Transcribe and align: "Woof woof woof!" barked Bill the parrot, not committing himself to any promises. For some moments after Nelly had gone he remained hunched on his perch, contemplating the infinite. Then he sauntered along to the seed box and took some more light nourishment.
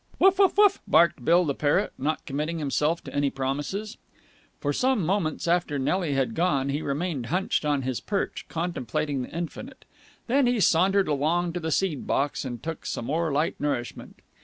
"Woof 0.17 0.39
woof 0.39 0.57
woof!" 0.57 0.81
barked 0.87 1.23
Bill 1.23 1.45
the 1.45 1.53
parrot, 1.53 1.93
not 1.95 2.25
committing 2.25 2.57
himself 2.57 3.03
to 3.03 3.13
any 3.13 3.29
promises. 3.29 3.99
For 4.59 4.73
some 4.73 5.05
moments 5.05 5.47
after 5.47 5.77
Nelly 5.77 6.13
had 6.13 6.33
gone 6.33 6.69
he 6.69 6.81
remained 6.81 7.27
hunched 7.27 7.65
on 7.65 7.83
his 7.83 7.99
perch, 8.01 8.45
contemplating 8.49 9.21
the 9.21 9.29
infinite. 9.29 9.85
Then 10.25 10.47
he 10.47 10.59
sauntered 10.59 11.07
along 11.07 11.53
to 11.53 11.59
the 11.59 11.69
seed 11.69 12.07
box 12.07 12.43
and 12.43 12.63
took 12.63 12.87
some 12.87 13.05
more 13.05 13.31
light 13.31 13.59
nourishment. 13.59 14.23